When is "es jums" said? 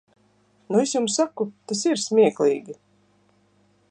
0.83-1.17